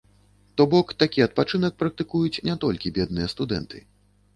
То 0.61 0.65
бок 0.71 0.93
такі 1.03 1.25
адпачынак 1.27 1.79
практыкуюць 1.85 2.43
не 2.51 2.59
толькі 2.67 2.97
бедныя 3.01 3.27
студэнты. 3.39 3.89